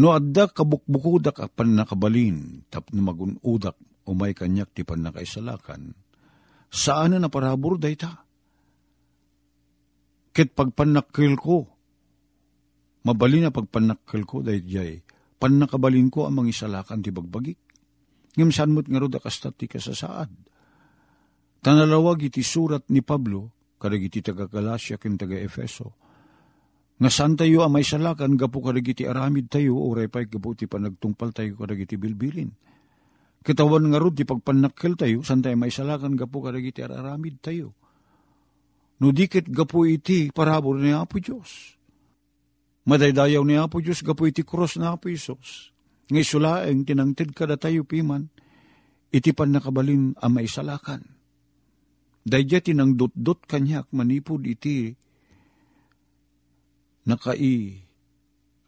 No 0.02 0.10
adda 0.18 0.50
kabukbukudak 0.50 1.38
a 1.38 1.46
pan 1.46 1.78
nakabalin, 1.78 2.66
tap 2.74 2.90
na 2.90 3.06
magunudak, 3.06 3.78
umay 4.10 4.34
kanyak 4.34 4.74
ti 4.74 4.82
pan 4.82 5.06
nakaisalakan, 5.06 5.94
saan 6.74 7.14
na 7.22 7.30
parabor 7.30 7.78
dayta? 7.78 8.26
Ket 10.34 10.58
pagpanakil 10.58 11.38
ko, 11.38 11.70
mabali 13.06 13.46
na 13.46 13.54
pagpanakil 13.54 14.26
ko 14.26 14.42
dayjay, 14.42 15.06
pan 15.38 15.62
nakabalin 15.62 16.10
ko 16.10 16.26
ang 16.26 16.42
mga 16.42 16.50
isalakan 16.50 17.06
ti 17.06 17.14
bagbagik. 17.14 17.62
Ngam 18.34 18.50
saan 18.50 18.74
mo't 18.74 18.90
nga 18.90 18.98
ro 18.98 19.14
kastat 19.14 19.54
ti 19.62 19.70
kasasaad. 19.70 20.43
Tanalawag 21.64 22.28
iti 22.28 22.44
surat 22.44 22.84
ni 22.92 23.00
Pablo, 23.00 23.72
kadag 23.80 24.04
iti 24.04 24.20
taga 24.20 24.52
Galasya 24.52 25.00
ken 25.00 25.16
taga 25.16 25.40
Efeso, 25.40 25.96
nga 27.00 27.08
saan 27.08 27.40
tayo 27.40 27.64
amay 27.64 27.88
salakan, 27.88 28.36
gapo 28.36 28.60
kadag 28.60 28.84
iti 28.84 29.08
aramid 29.08 29.48
tayo, 29.48 29.80
o 29.80 29.96
repay 29.96 30.28
gapo 30.28 30.52
ti 30.60 30.68
panagtungpal 30.68 31.32
tayo 31.32 31.56
kadag 31.56 31.88
iti 31.88 31.96
bilbilin. 31.96 32.52
Kitawan 33.40 33.88
nga 33.88 34.00
ro 34.04 34.12
ti 34.12 34.28
pagpanakil 34.28 35.00
tayo, 35.00 35.24
saan 35.24 35.40
tayo 35.40 35.56
may 35.56 35.72
salakan, 35.72 36.20
gapo 36.20 36.44
kadag 36.44 36.68
iti 36.68 36.84
aramid 36.84 37.40
tayo. 37.40 37.72
No 39.00 39.16
dikit 39.16 39.48
gapo 39.48 39.88
iti 39.88 40.36
parabor 40.36 40.84
ni 40.84 40.92
Apo 40.92 41.16
Diyos. 41.24 41.80
Madaydayaw 42.92 43.44
ni 43.48 43.56
Apo 43.56 43.80
Diyos, 43.80 44.04
gapo 44.04 44.28
iti 44.28 44.44
cross 44.44 44.76
na 44.76 45.00
Apo 45.00 45.08
Isos. 45.08 45.72
Ngay 46.12 46.28
sulaeng 46.28 46.84
tinangtid 46.84 47.32
kada 47.32 47.56
tayo 47.56 47.88
piman, 47.88 48.28
iti 49.16 49.32
pan 49.32 49.56
nakabalin 49.56 50.12
ang 50.20 50.32
maisalakan. 50.36 51.13
Dayja 52.24 52.64
tinang 52.64 52.96
dot-dot 52.96 53.44
kanyak 53.44 53.92
manipod 53.92 54.48
iti 54.48 54.96
nakai 57.04 57.84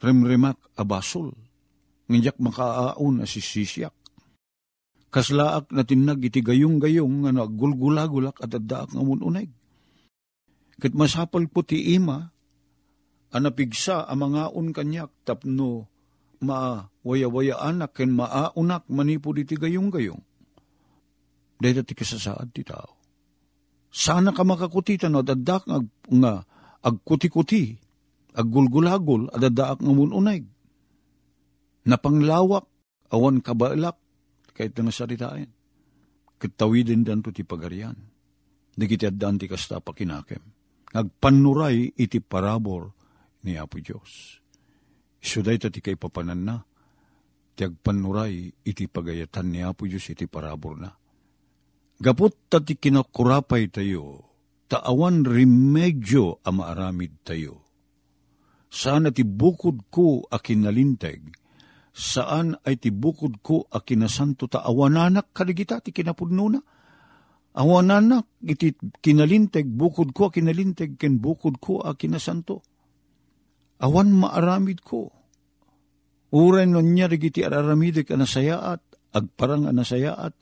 remremak 0.03 0.59
abasol. 0.75 1.31
Ngajak 2.05 2.37
makaaon 2.37 3.23
asisisyak. 3.23 3.95
Kaslaak 5.09 5.71
na 5.71 5.87
tinag 5.87 6.19
iti 6.21 6.43
gayong-gayong 6.43 7.23
nga 7.23 7.31
naggulgulagulak 7.31 8.37
at 8.43 8.51
addaak 8.51 8.91
nga 8.91 9.01
ununay. 9.01 9.47
Kat 10.75 10.91
masapal 10.91 11.47
po 11.47 11.63
ti 11.63 11.95
ima, 11.95 12.19
anapigsa 13.31 14.03
ang 14.11 14.27
mga 14.27 14.51
un 14.51 14.75
kanyak 14.75 15.11
tapno 15.23 15.87
ma-waya-waya 16.43 17.63
anak 17.63 17.95
ken 17.95 18.11
maaunak 18.11 18.83
manipod 18.91 19.39
iti 19.39 19.55
gayong-gayong. 19.55 20.19
Dahil 21.55 21.87
ti 21.87 21.95
kasasaad 21.95 22.51
ti 22.51 22.67
tao. 22.67 23.04
Sana 23.95 24.35
ka 24.35 24.43
makakutitan 24.43 25.15
no, 25.15 25.23
dadak 25.23 25.63
nga, 25.71 25.79
nga 26.11 26.33
agkuti-kuti, 26.83 27.79
aggulgulagol, 28.35 29.31
adadaak 29.31 29.79
nga 29.79 29.93
mununay. 29.95 30.43
Napanglawak, 31.87 32.67
awan 33.15 33.39
kabalak, 33.39 33.95
kahit 34.51 34.75
nga 34.75 34.91
saritain. 34.91 35.47
Kitawidin 36.35 37.07
dan 37.07 37.23
to 37.23 37.31
ti 37.31 37.47
pagarian. 37.47 37.95
Nagitiadan 38.75 39.39
ti 39.39 39.47
kasta 39.47 39.79
pakinakem. 39.79 40.43
Agpanuray 40.91 41.95
iti 41.95 42.19
parabor 42.19 42.91
ni 43.47 43.55
Apo 43.55 43.79
Diyos. 43.79 44.43
Isuday 45.23 45.55
ta 45.55 45.71
ti 45.71 45.79
kay 45.79 45.95
papanan 45.95 46.43
na. 46.43 46.59
Ti 47.55 47.71
agpanuray 47.71 48.51
iti 48.67 48.91
pagayatan 48.91 49.47
ni 49.55 49.63
Apo 49.63 49.87
Diyos 49.87 50.11
iti 50.11 50.27
parabor 50.27 50.75
na. 50.83 50.91
Gapot 51.95 52.51
ta 52.51 52.59
ti 52.59 52.75
kinakurapay 52.75 53.71
tayo, 53.71 54.27
taawan 54.67 55.23
remedyo 55.23 56.43
a 56.43 56.51
maaramid 56.51 57.23
tayo. 57.23 57.63
Saan 58.67 59.07
ti 59.15 59.23
bukod 59.23 59.87
ko 59.87 60.27
a 60.27 60.35
kinalinteg, 60.43 61.31
saan 61.95 62.59
ay 62.67 62.75
ti 62.75 62.91
bukod 62.91 63.39
ko 63.39 63.63
a 63.71 63.79
kinasanto 63.79 64.51
ta 64.51 64.67
awananak 64.67 65.31
kaligita 65.31 65.79
ti 65.79 65.95
kinapudno 65.95 66.45
na. 66.51 66.59
Awananak 67.55 68.43
iti 68.43 68.75
kinalinteg, 68.75 69.63
bukod 69.63 70.11
ko 70.11 70.27
a 70.27 70.31
kinalinteg, 70.35 70.99
ken 70.99 71.23
bukod 71.23 71.63
ko 71.63 71.79
a 71.79 71.95
kinasanto. 71.95 72.59
Awan 73.79 74.11
maaramid 74.11 74.83
ko. 74.83 75.15
Uray 76.35 76.67
no 76.67 76.83
niya 76.83 77.07
iti 77.07 77.47
araramidik 77.47 78.11
a 78.11 78.19
nasayaat, 78.19 78.83
agparang 79.15 79.71
a 79.71 79.71
nasayaat, 79.71 80.35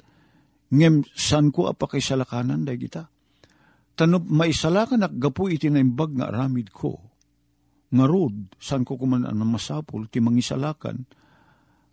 ngem 0.73 1.05
san 1.13 1.53
ko 1.53 1.69
apa 1.69 1.85
day 1.85 2.77
kita. 2.81 3.05
Tanop 3.93 4.25
maisalakan 4.25 5.05
ak 5.05 5.13
gapu 5.21 5.53
iti 5.53 5.69
naimbag 5.69 6.17
nga 6.17 6.33
aramid 6.33 6.73
ko. 6.73 6.97
Nga 7.93 8.05
rod, 8.09 8.57
san 8.57 8.81
ko 8.81 8.97
kuman 8.97 9.21
ang 9.21 9.45
masapul, 9.45 10.09
ti 10.09 10.17
mangisalakan, 10.17 11.05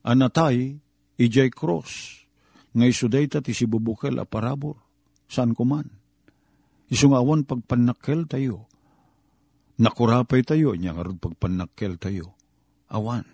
anatay, 0.01 0.81
ijay 1.21 1.53
cross, 1.53 2.25
nga 2.73 2.89
isuday 2.89 3.29
ta 3.29 3.45
ti 3.45 3.53
sibubukel 3.53 4.17
a 4.17 4.25
parabor, 4.25 4.81
san 5.29 5.53
ko 5.53 5.69
man. 5.69 5.93
Isungawan 6.89 7.45
pagpanakkel 7.45 8.25
tayo, 8.25 8.65
nakurapay 9.77 10.41
tayo, 10.41 10.73
niya 10.73 10.97
nga 10.97 11.05
rod 11.05 11.21
pagpanakkel 11.21 12.01
tayo, 12.01 12.33
awan, 12.89 13.29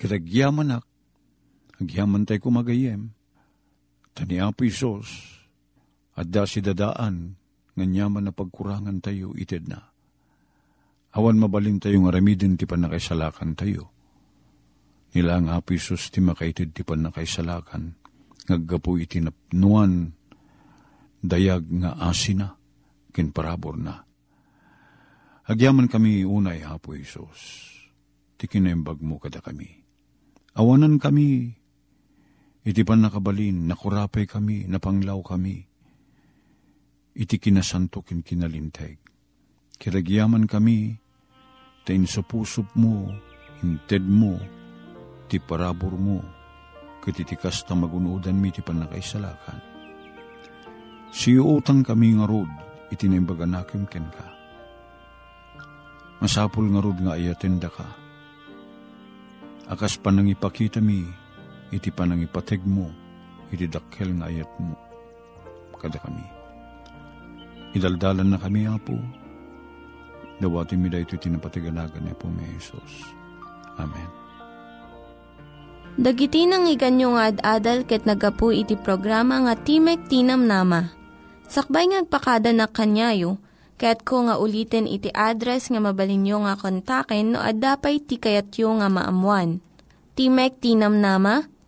kitagyaman 0.00 0.80
ak, 0.80 0.88
agyaman 1.76 2.24
tayo 2.24 2.40
kumagayem, 2.40 3.12
Tani 4.12 4.36
Apo 4.40 4.68
Isos, 4.68 5.08
at 6.12 6.28
da 6.28 6.44
si 6.44 6.60
dadaan, 6.60 7.36
nga 7.72 7.84
nyaman 7.88 8.28
na 8.28 8.32
pagkurangan 8.36 9.00
tayo, 9.00 9.32
ited 9.32 9.64
na. 9.64 9.80
Awan 11.16 11.40
mabalin 11.40 11.80
tayo 11.80 12.04
nga 12.04 12.12
ramidin 12.12 12.60
ti 12.60 12.68
panakaisalakan 12.68 13.56
tayo. 13.56 13.88
Nila 15.16 15.40
ang 15.40 15.48
Apo 15.52 15.72
Isos 15.72 16.12
ti 16.12 16.20
makaitid 16.20 16.76
ti 16.76 16.84
panakaisalakan, 16.84 17.96
ngaggapo 18.48 19.00
iti 19.00 19.24
napnuan, 19.24 20.12
dayag 21.20 21.64
nga 21.80 21.96
asina, 22.04 22.52
kin 23.12 23.32
parabor 23.32 23.80
na. 23.80 24.04
Agyaman 25.48 25.88
kami 25.88 26.24
unay, 26.24 26.64
Apo 26.64 26.92
Isos, 26.92 27.72
ti 28.36 28.44
kinaimbag 28.44 29.00
mo 29.00 29.16
kada 29.16 29.40
kami. 29.40 29.68
Awanan 30.52 31.00
kami, 31.00 31.56
Iti 32.62 32.86
pan 32.86 33.02
nakabalin, 33.02 33.66
nakurapay 33.66 34.22
kami, 34.22 34.70
napanglaw 34.70 35.18
kami. 35.26 35.58
Iti 37.18 37.36
kinasanto 37.42 38.06
kin 38.06 38.22
kinalinteg. 38.22 39.02
Kiragyaman 39.82 40.46
kami, 40.46 40.94
tain 41.82 42.06
sa 42.06 42.22
pusop 42.22 42.70
mo, 42.78 43.10
hinted 43.58 44.06
mo, 44.06 44.38
ti 45.26 45.42
parabor 45.42 45.98
mo, 45.98 46.22
katitikas 47.02 47.66
na 47.66 47.82
magunodan 47.82 48.38
mi 48.38 48.54
ti 48.54 48.62
panakaisalakan. 48.62 49.58
Siyo 51.10 51.58
utang 51.58 51.82
kami 51.82 52.14
nga 52.14 52.30
rod, 52.30 52.48
iti 52.94 53.10
naimbaganakim 53.10 53.90
ken 53.90 54.06
ka. 54.06 54.26
Masapul 56.22 56.70
nga 56.70 56.78
rod 56.78 57.02
nga 57.02 57.18
ayatinda 57.18 57.66
ka. 57.66 57.90
Akas 59.66 59.98
panangipakita 59.98 60.78
mi, 60.78 61.21
iti 61.72 61.88
panangipateg 61.88 62.60
mo, 62.68 62.92
iti 63.48 63.64
dakkel 63.66 64.12
nga 64.20 64.28
ayat 64.28 64.48
mo. 64.60 64.76
Kada 65.80 65.98
kami. 65.98 66.22
Idaldalan 67.74 68.30
na 68.30 68.38
kami, 68.38 68.68
Apo. 68.70 68.94
Dawati 70.38 70.78
mi 70.78 70.86
da 70.92 70.98
ito 70.98 71.18
tinapatigandagan 71.18 72.06
ni 72.06 72.14
po 72.14 72.30
may 72.30 72.46
Jesus. 72.54 73.14
Amen. 73.78 74.10
Dagiti 75.92 76.48
nang 76.48 76.66
iganyo 76.66 77.14
nga 77.14 77.28
ad-adal 77.28 77.84
ket 77.84 78.08
nagapu 78.08 78.48
iti 78.48 78.74
programa 78.80 79.44
nga 79.44 79.54
Timek 79.54 80.08
Tinam 80.08 80.48
Nama. 80.48 80.88
Sakbay 81.46 81.92
ngagpakada 81.92 82.48
na 82.56 82.64
kanyayo, 82.64 83.36
ket 83.76 84.00
ko 84.00 84.24
nga 84.24 84.40
ulitin 84.40 84.88
iti 84.88 85.12
address 85.12 85.68
nga 85.68 85.84
mabalinyo 85.84 86.48
nga 86.48 86.56
kontaken 86.56 87.36
no 87.36 87.44
ad-dapay 87.44 88.00
tikayatyo 88.00 88.80
nga 88.80 88.88
maamuan. 88.88 89.60
Timek 90.16 90.58
Tinam 90.64 90.96
Nama, 90.96 91.44